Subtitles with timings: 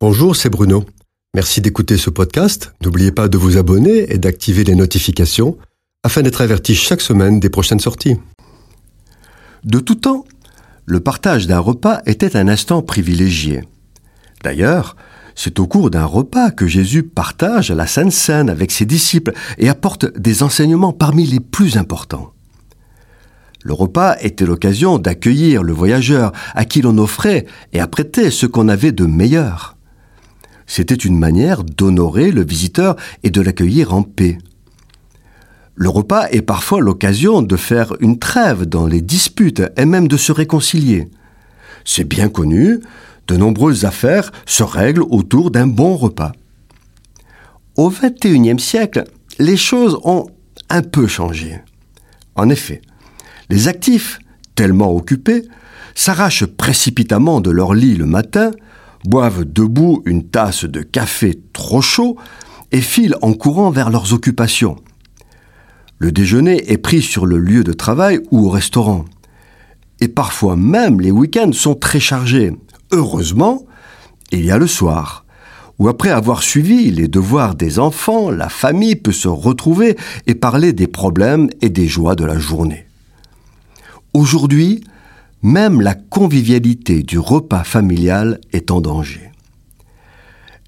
[0.00, 0.84] Bonjour, c'est Bruno.
[1.34, 2.72] Merci d'écouter ce podcast.
[2.84, 5.58] N'oubliez pas de vous abonner et d'activer les notifications
[6.04, 8.14] afin d'être averti chaque semaine des prochaines sorties.
[9.64, 10.24] De tout temps,
[10.86, 13.64] le partage d'un repas était un instant privilégié.
[14.44, 14.94] D'ailleurs,
[15.34, 19.68] c'est au cours d'un repas que Jésus partage la Sainte Seine avec ses disciples et
[19.68, 22.32] apporte des enseignements parmi les plus importants.
[23.64, 28.68] Le repas était l'occasion d'accueillir le voyageur à qui l'on offrait et apprêtait ce qu'on
[28.68, 29.74] avait de meilleur.
[30.68, 34.38] C'était une manière d'honorer le visiteur et de l'accueillir en paix.
[35.74, 40.16] Le repas est parfois l'occasion de faire une trêve dans les disputes et même de
[40.16, 41.08] se réconcilier.
[41.84, 42.80] C'est bien connu,
[43.28, 46.32] de nombreuses affaires se règlent autour d'un bon repas.
[47.76, 49.04] Au XXIe siècle,
[49.38, 50.26] les choses ont
[50.68, 51.60] un peu changé.
[52.36, 52.82] En effet,
[53.48, 54.18] les actifs,
[54.54, 55.44] tellement occupés,
[55.94, 58.50] s'arrachent précipitamment de leur lit le matin
[59.04, 62.16] boivent debout une tasse de café trop chaud
[62.72, 64.76] et filent en courant vers leurs occupations.
[65.98, 69.04] Le déjeuner est pris sur le lieu de travail ou au restaurant.
[70.00, 72.52] Et parfois même les week-ends sont très chargés.
[72.92, 73.66] Heureusement,
[74.30, 75.24] il y a le soir,
[75.78, 79.96] où après avoir suivi les devoirs des enfants, la famille peut se retrouver
[80.26, 82.86] et parler des problèmes et des joies de la journée.
[84.14, 84.84] Aujourd'hui,
[85.42, 89.30] même la convivialité du repas familial est en danger.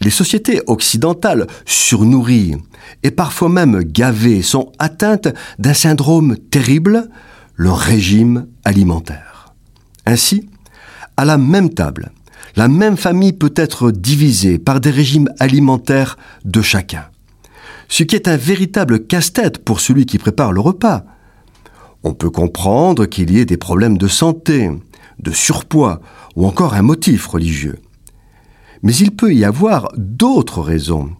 [0.00, 2.56] Les sociétés occidentales surnourries
[3.02, 7.08] et parfois même gavées sont atteintes d'un syndrome terrible,
[7.54, 9.54] le régime alimentaire.
[10.06, 10.48] Ainsi,
[11.16, 12.10] à la même table,
[12.56, 17.04] la même famille peut être divisée par des régimes alimentaires de chacun.
[17.88, 21.04] Ce qui est un véritable casse-tête pour celui qui prépare le repas,
[22.04, 24.70] on peut comprendre qu'il y ait des problèmes de santé,
[25.18, 26.00] de surpoids
[26.36, 27.78] ou encore un motif religieux.
[28.82, 31.10] Mais il peut y avoir d'autres raisons,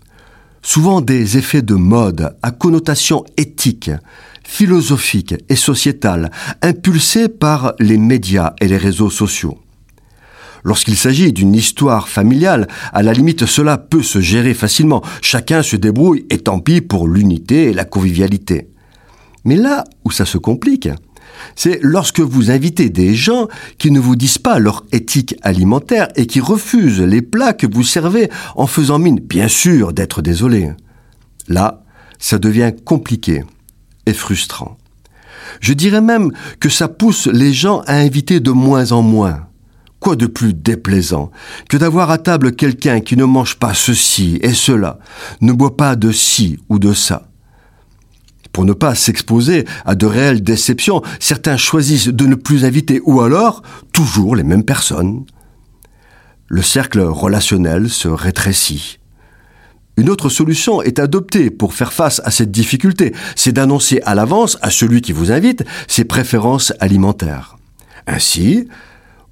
[0.61, 3.91] souvent des effets de mode à connotation éthique,
[4.45, 6.31] philosophique et sociétale,
[6.61, 9.59] impulsés par les médias et les réseaux sociaux.
[10.65, 15.03] Lorsqu'il s'agit d'une histoire familiale, à la limite cela peut se gérer facilement.
[15.23, 18.69] Chacun se débrouille et tant pis pour l'unité et la convivialité.
[19.45, 20.89] Mais là où ça se complique,
[21.57, 26.27] c'est lorsque vous invitez des gens qui ne vous disent pas leur éthique alimentaire et
[26.27, 30.71] qui refusent les plats que vous servez en faisant mine, bien sûr, d'être désolé.
[31.49, 31.83] Là,
[32.19, 33.45] ça devient compliqué
[34.07, 34.77] et frustrant.
[35.61, 39.47] Je dirais même que ça pousse les gens à inviter de moins en moins.
[40.01, 41.31] Quoi de plus déplaisant
[41.69, 44.99] que d'avoir à table quelqu'un qui ne mange pas ceci et cela,
[45.41, 47.29] ne boit pas de ci ou de ça,
[48.55, 53.21] pour ne pas s'exposer à de réelles déceptions, certains choisissent de ne plus inviter ou
[53.21, 55.25] alors toujours les mêmes personnes.
[56.47, 59.01] Le cercle relationnel se rétrécit.
[59.97, 64.57] Une autre solution est adoptée pour faire face à cette difficulté, c'est d'annoncer à l'avance
[64.63, 67.57] à celui qui vous invite ses préférences alimentaires.
[68.07, 68.69] Ainsi,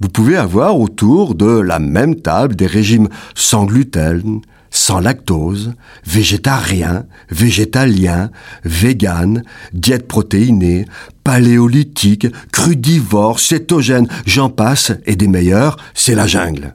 [0.00, 4.40] vous pouvez avoir autour de la même table des régimes sans gluten,
[4.82, 8.30] sans lactose, végétarien, végétalien,
[8.64, 10.86] vegan, diète protéinée,
[11.22, 16.74] paléolithique, crudivore, cétogène, j'en passe, et des meilleurs, c'est la jungle.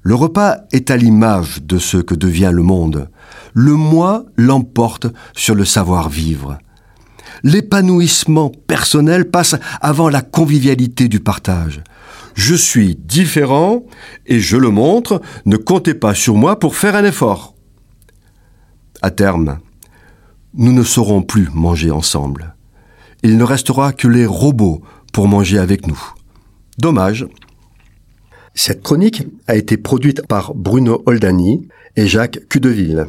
[0.00, 3.10] Le repas est à l'image de ce que devient le monde.
[3.52, 5.06] Le moi l'emporte
[5.36, 6.56] sur le savoir-vivre.
[7.42, 11.82] L'épanouissement personnel passe avant la convivialité du partage.
[12.34, 13.84] Je suis différent
[14.26, 17.54] et je le montre, ne comptez pas sur moi pour faire un effort.
[19.02, 19.58] À terme,
[20.54, 22.54] nous ne saurons plus manger ensemble.
[23.22, 24.82] Il ne restera que les robots
[25.12, 26.00] pour manger avec nous.
[26.78, 27.26] Dommage.
[28.54, 33.06] Cette chronique a été produite par Bruno Oldani et Jacques Cudeville.